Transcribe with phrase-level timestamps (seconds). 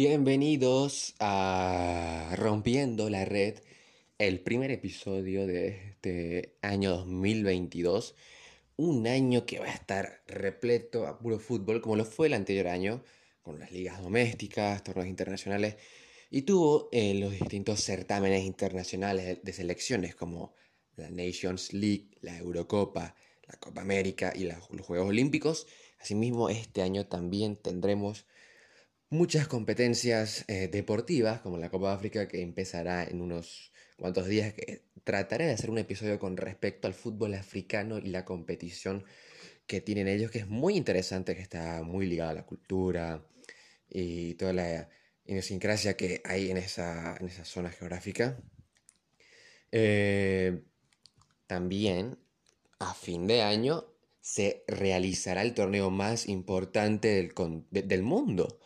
[0.00, 3.58] Bienvenidos a Rompiendo la Red,
[4.18, 8.14] el primer episodio de este año 2022.
[8.76, 12.68] Un año que va a estar repleto a puro fútbol, como lo fue el anterior
[12.68, 13.02] año,
[13.42, 15.74] con las ligas domésticas, torneos internacionales,
[16.30, 20.54] y tuvo eh, los distintos certámenes internacionales de selecciones, como
[20.94, 23.16] la Nations League, la Eurocopa,
[23.48, 25.66] la Copa América y los Juegos Olímpicos.
[25.98, 28.26] Asimismo, este año también tendremos
[29.10, 34.52] muchas competencias eh, deportivas, como la Copa de África, que empezará en unos cuantos días,
[34.54, 39.04] que trataré de hacer un episodio con respecto al fútbol africano y la competición
[39.66, 43.26] que tienen ellos, que es muy interesante, que está muy ligada a la cultura
[43.88, 44.88] y toda la
[45.26, 48.38] idiosincrasia que hay en esa, en esa zona geográfica.
[49.72, 50.62] Eh,
[51.46, 52.18] también,
[52.78, 53.84] a fin de año,
[54.20, 57.32] se realizará el torneo más importante del,
[57.70, 58.60] del mundo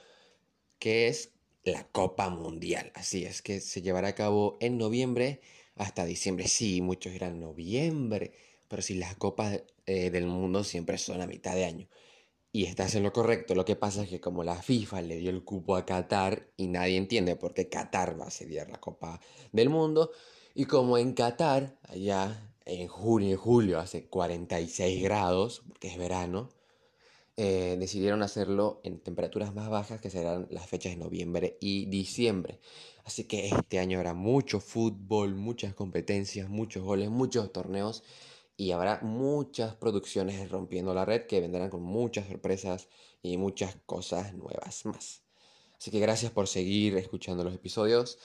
[0.82, 1.30] que es
[1.62, 2.90] la Copa Mundial.
[2.96, 5.40] Así es que se llevará a cabo en noviembre
[5.76, 6.48] hasta diciembre.
[6.48, 8.32] Sí, muchos dirán noviembre,
[8.66, 11.88] pero si las copas eh, del mundo siempre son a mitad de año.
[12.50, 13.54] Y estás en lo correcto.
[13.54, 16.66] Lo que pasa es que como la FIFA le dio el cupo a Qatar y
[16.66, 19.20] nadie entiende por qué Qatar va a ceder la Copa
[19.52, 20.10] del Mundo.
[20.52, 26.48] Y como en Qatar, allá en junio y julio hace 46 grados, porque es verano,
[27.36, 32.60] eh, decidieron hacerlo en temperaturas más bajas, que serán las fechas de noviembre y diciembre.
[33.04, 38.04] Así que este año habrá mucho fútbol, muchas competencias, muchos goles, muchos torneos
[38.56, 42.88] y habrá muchas producciones rompiendo la red que vendrán con muchas sorpresas
[43.22, 45.22] y muchas cosas nuevas más.
[45.78, 48.18] Así que gracias por seguir escuchando los episodios.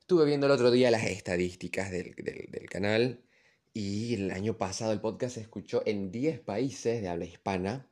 [0.00, 3.24] Estuve viendo el otro día las estadísticas del, del canal
[3.72, 7.88] y el año pasado el podcast se escuchó en 10 países de habla hispana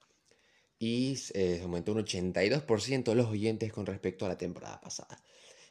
[0.83, 5.23] y eh, aumentó un 82% los oyentes con respecto a la temporada pasada.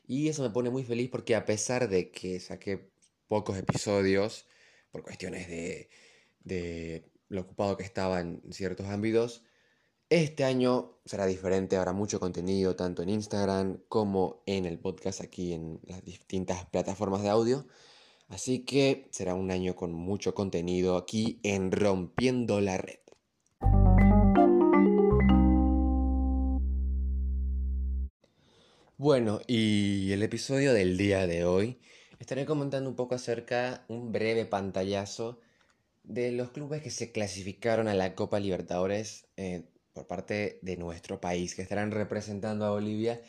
[0.07, 2.89] Y eso me pone muy feliz porque a pesar de que saqué
[3.27, 4.45] pocos episodios
[4.89, 5.89] por cuestiones de,
[6.45, 9.43] de lo ocupado que estaba en ciertos ámbitos,
[10.09, 15.51] este año será diferente, habrá mucho contenido tanto en Instagram como en el podcast aquí
[15.51, 17.67] en las distintas plataformas de audio.
[18.29, 23.10] Así que será un año con mucho contenido aquí en Rompiendo la Red.
[29.01, 31.79] Bueno, y el episodio del día de hoy
[32.19, 35.39] estaré comentando un poco acerca, un breve pantallazo
[36.03, 39.63] de los clubes que se clasificaron a la Copa Libertadores eh,
[39.93, 43.19] por parte de nuestro país, que estarán representando a Bolivia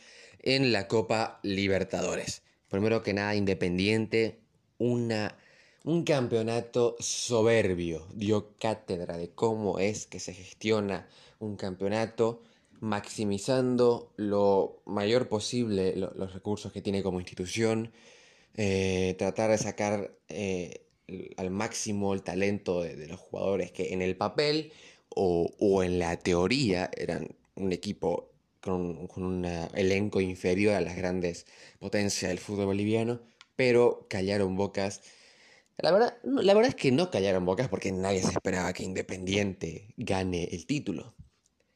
[0.40, 2.42] en la Copa Libertadores.
[2.68, 4.40] Primero que nada, Independiente,
[4.76, 5.38] una,
[5.84, 11.08] un campeonato soberbio, dio cátedra de cómo es que se gestiona
[11.38, 12.42] un campeonato
[12.82, 17.93] maximizando lo mayor posible los recursos que tiene como institución,
[18.56, 20.84] eh, tratar de sacar eh,
[21.37, 24.72] al máximo el talento de, los jugadores que en el papel
[25.10, 29.44] o, en la teoría eran un equipo con, un
[29.75, 31.47] elenco inferior a las grandes
[31.78, 33.20] potencias del fútbol boliviano,
[33.54, 35.03] pero callaron bocas.
[35.78, 39.94] La verdad, la verdad es que no callaron bocas porque nadie se esperaba que Independiente
[39.97, 41.14] gane el título.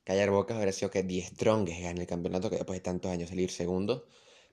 [0.07, 3.29] Callar bocas hubiera sido que Die Strongest gane el campeonato, que después de tantos años
[3.29, 4.09] salir segundo,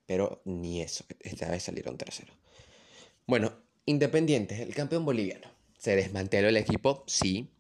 [0.06, 2.34] pero ni eso, esta vez salieron tercero.
[3.26, 5.52] Bueno, Independiente, el campeón boliviano.
[5.78, 7.04] ¿Se desmanteló el equipo?
[7.06, 7.52] Sí.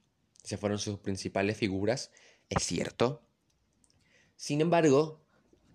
[0.41, 2.11] Se fueron sus principales figuras,
[2.49, 3.21] es cierto.
[4.37, 5.21] Sin embargo,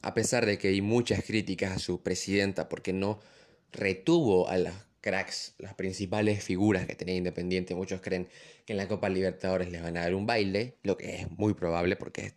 [0.01, 3.21] a pesar de que hay muchas críticas a su presidenta porque no
[3.73, 4.75] retuvo a las
[5.09, 7.75] cracks, las principales figuras que tenía Independiente.
[7.75, 8.29] Muchos creen
[8.67, 11.55] que en la Copa Libertadores les van a dar un baile, lo que es muy
[11.55, 12.33] probable porque es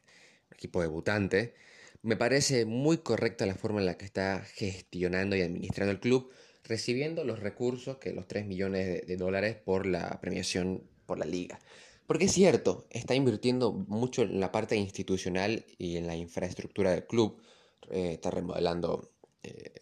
[0.49, 1.53] un equipo debutante.
[2.01, 6.31] Me parece muy correcta la forma en la que está gestionando y administrando el club,
[6.63, 11.59] recibiendo los recursos, que los 3 millones de, dólares por la premiación por la liga.
[12.07, 17.05] Porque es cierto, está invirtiendo mucho en la parte institucional y en la infraestructura del
[17.05, 17.41] club.
[17.89, 19.11] Eh, está remodelando
[19.43, 19.73] eh,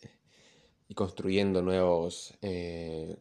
[0.90, 3.16] y construyendo nuevos eh,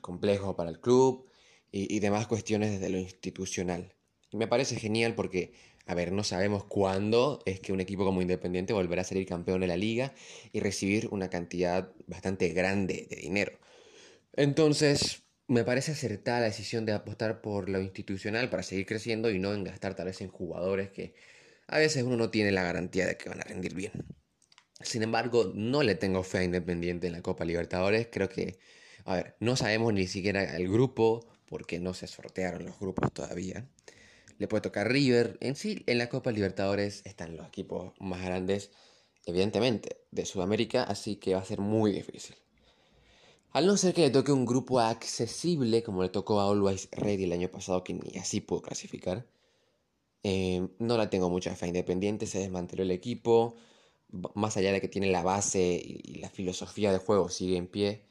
[0.00, 1.28] complejos para el club
[1.70, 3.94] y, demás cuestiones desde lo institucional.
[4.30, 5.52] Y me parece genial porque,
[5.86, 9.60] a ver, no sabemos cuándo es que un equipo como Independiente volverá a salir campeón
[9.60, 10.14] de la liga
[10.52, 13.52] y recibir una cantidad bastante grande de dinero.
[14.32, 19.38] Entonces, me parece acertada la decisión de apostar por lo institucional para seguir creciendo y
[19.38, 21.14] no en gastar tal vez en jugadores que
[21.66, 23.92] a veces uno no tiene la garantía de que van a rendir bien.
[24.80, 28.08] Sin embargo, no le tengo fe a Independiente en la Copa Libertadores.
[28.10, 28.58] Creo que,
[29.04, 33.66] a ver, no sabemos ni siquiera el grupo, porque no se sortearon los grupos todavía.
[34.38, 35.36] Le puede tocar River.
[35.40, 38.70] En sí, en la Copa Libertadores están los equipos más grandes
[39.28, 42.34] evidentemente, de Sudamérica, así que va a ser muy difícil.
[43.52, 47.24] Al no ser que le toque un grupo accesible, como le tocó a Always Ready
[47.24, 49.26] el año pasado, que ni así pudo clasificar,
[50.22, 51.68] eh, no la tengo mucha fe.
[51.68, 53.56] Independiente se desmanteló el equipo,
[54.34, 58.04] más allá de que tiene la base y la filosofía de juego sigue en pie,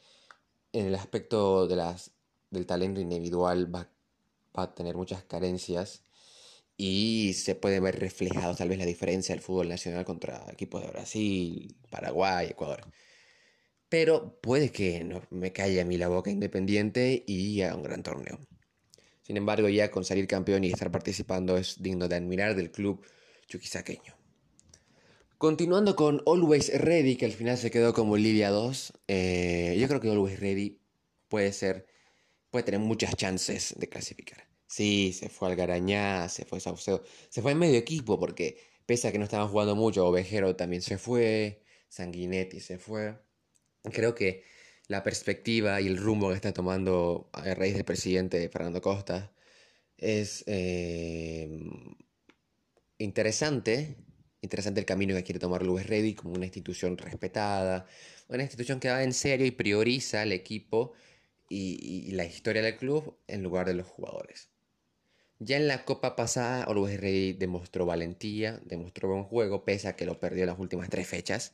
[0.74, 2.12] en el aspecto de las,
[2.52, 3.90] del talento individual va,
[4.58, 6.04] va a tener muchas carencias
[6.78, 10.90] y se puede ver reflejado tal vez la diferencia del fútbol nacional contra equipos de
[10.90, 12.86] Brasil, Paraguay, Ecuador.
[13.90, 18.04] Pero puede que no me calle a mí la boca independiente y a un gran
[18.04, 18.40] torneo.
[19.24, 23.06] Sin embargo, ya con salir campeón y estar participando es digno de admirar del club
[23.48, 24.27] chuquisaqueño.
[25.38, 30.02] Continuando con Always Ready, que al final se quedó como Bolivia 2, eh, yo creo
[30.02, 30.80] que Always Ready
[31.28, 31.86] puede ser,
[32.50, 34.48] puede tener muchas chances de clasificar.
[34.66, 38.58] Sí, se fue al Garañá, se fue Saucedo, se fue en medio equipo porque
[38.88, 43.16] pese a que no estaban jugando mucho, Ovejero también se fue, Sanguinetti se fue.
[43.84, 44.44] Creo que
[44.88, 49.32] la perspectiva y el rumbo que está tomando a raíz del presidente Fernando Costa
[49.98, 51.48] es eh,
[52.98, 54.07] interesante
[54.42, 57.86] interesante el camino que quiere tomar Luis Ready como una institución respetada,
[58.30, 60.94] una institución que va en serio y prioriza al equipo
[61.50, 64.50] y, la historia del club en lugar de los jugadores.
[65.40, 70.06] Ya en la copa pasada, Always Ready demostró valentía, demostró buen juego, pese a que
[70.06, 71.54] lo perdió en las últimas tres fechas,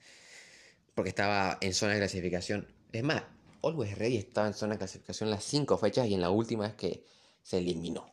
[0.96, 2.68] porque estaba en zona de clasificación.
[2.94, 3.24] Es más,
[3.62, 6.76] Always Ready estaba en zona de clasificación las cinco fechas y en la última es
[6.76, 7.04] que
[7.44, 8.12] se eliminó.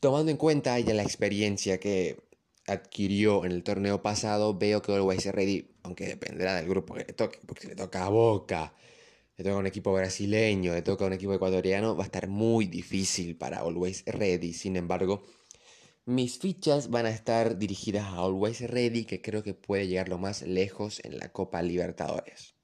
[0.00, 2.27] Tomando en cuenta ya la experiencia que
[2.68, 7.12] adquirió en el torneo pasado, veo que Always Ready, aunque dependerá del grupo que le
[7.12, 8.74] toque, porque si le toca a Boca,
[9.36, 12.28] le toca a un equipo brasileño, le toca a un equipo ecuatoriano, va a estar
[12.28, 14.52] muy difícil para Always Ready.
[14.52, 15.22] Sin embargo,
[16.04, 20.18] mis fichas van a estar dirigidas a Always Ready, que creo que puede llegar lo
[20.18, 22.57] más lejos en la Copa Libertadores.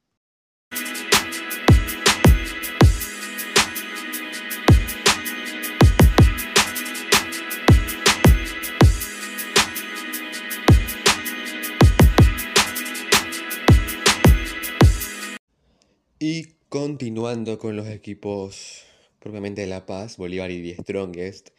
[16.26, 18.82] Y continuando con los equipos
[19.18, 21.50] propiamente de La Paz, Bolívar y The Strongest,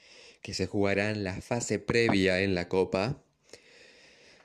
[0.41, 3.21] que se jugarán la fase previa en la Copa.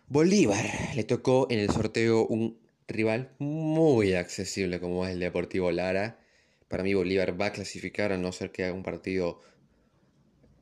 [0.08, 6.20] Bolívar le tocó en el sorteo un rival muy accesible como es el Deportivo Lara.
[6.69, 9.40] Para mí Bolívar va a clasificar a no ser que haga un partido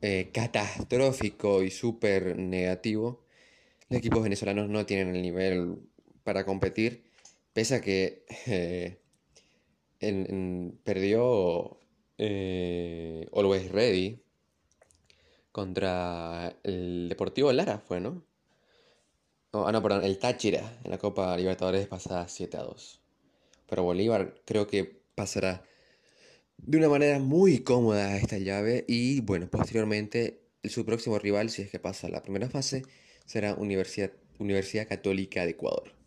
[0.01, 3.25] eh, catastrófico y súper negativo.
[3.89, 5.79] Los equipos venezolanos no tienen el nivel
[6.23, 7.03] para competir,
[7.51, 8.99] pese a que eh,
[9.99, 11.77] perdió
[12.17, 14.21] eh, Always Ready
[15.51, 18.23] contra el Deportivo Lara, fue, ¿no?
[19.53, 23.01] ah, no, perdón, el Táchira en la Copa Libertadores pasada 7 a 2.
[23.67, 25.63] Pero Bolívar creo que pasará
[26.57, 31.69] de una manera muy cómoda esta llave y bueno, posteriormente su próximo rival, si es
[31.69, 32.83] que pasa la primera fase,
[33.25, 35.98] será Universidad, Universidad Católica de Ecuador.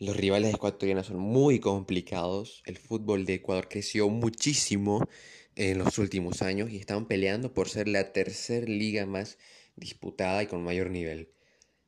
[0.00, 2.62] Los rivales ecuatorianos son muy complicados.
[2.66, 5.04] El fútbol de Ecuador creció muchísimo
[5.56, 9.38] en los últimos años y están peleando por ser la tercera liga más
[9.74, 11.32] disputada y con mayor nivel.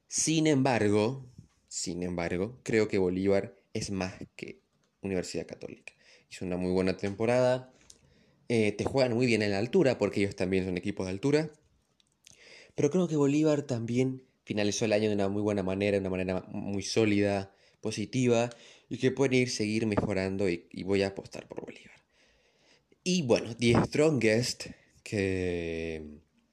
[0.08, 1.24] Sin embargo,
[1.68, 4.60] sin embargo, creo que Bolívar es más que
[5.02, 5.92] Universidad Católica.
[6.28, 7.72] Hizo una muy buena temporada.
[8.48, 11.50] Eh, te juegan muy bien en la altura porque ellos también son equipos de altura.
[12.74, 16.10] Pero creo que Bolívar también finalizó el año de una muy buena manera, de una
[16.10, 18.50] manera muy sólida positiva
[18.88, 22.02] y que pueden ir seguir mejorando y, voy a apostar por Bolívar.
[23.02, 24.66] Y bueno, The Strongest,
[25.02, 26.02] que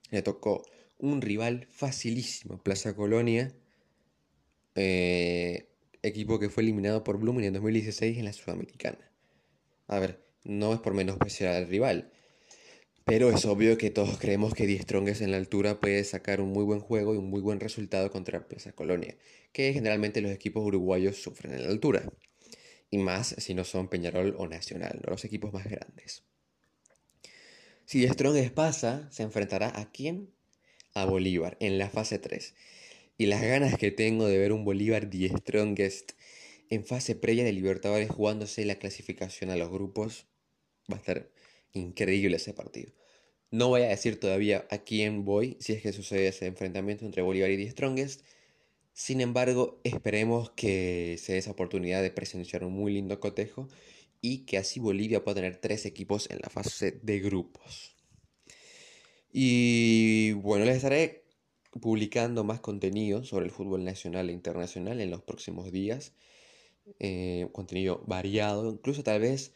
[0.10, 0.64] le tocó
[0.98, 3.54] un rival facilísimo, Plaza Colonia,
[4.76, 5.68] eh,
[6.04, 9.12] equipo que fue eliminado por Blooming en 2016 en la Sudamericana.
[9.88, 12.12] A ver, no es por menos especial al rival,
[13.08, 16.52] pero es obvio que todos creemos que Die Strongest en la altura puede sacar un
[16.52, 19.16] muy buen juego y un muy buen resultado contra Plaza Colonia,
[19.54, 22.04] que generalmente los equipos uruguayos sufren en la altura.
[22.92, 26.24] Y más si no son Peñarol o Nacional, no los equipos más grandes.
[27.86, 30.30] Si Die Strongest pasa, se enfrentará a quién?
[30.94, 32.56] A Bolívar en la fase 3.
[33.18, 36.12] Y las ganas que tengo de ver un Bolívar Die Strongest
[36.70, 40.26] en fase previa de Libertadores jugándose la clasificación a los grupos
[40.92, 41.37] va a estar
[41.78, 42.92] increíble ese partido.
[43.50, 47.22] No voy a decir todavía a quién voy si es que sucede ese enfrentamiento entre
[47.22, 48.22] Bolívar y The Strongest.
[48.94, 53.70] Sin embargo, esperemos que se dé esa oportunidad de presenciar un muy lindo cotejo
[54.22, 57.96] y que así Bolivia pueda tener tres equipos en la fase de grupos.
[59.32, 61.24] Y bueno, les estaré
[61.80, 66.14] publicando más contenido sobre el fútbol nacional e internacional en los próximos días.
[67.00, 69.54] Eh, contenido variado, incluso tal vez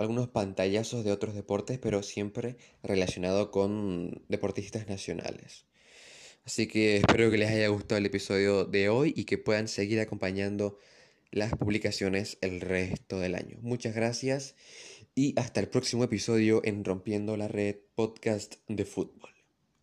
[0.00, 5.66] algunos pantallazos de otros deportes, pero siempre relacionado con deportistas nacionales.
[6.44, 10.00] Así que espero que les haya gustado el episodio de hoy y que puedan seguir
[10.00, 10.78] acompañando
[11.30, 13.58] las publicaciones el resto del año.
[13.60, 14.56] Muchas gracias
[15.14, 19.39] y hasta el próximo episodio en Rompiendo la Red Podcast de Fútbol.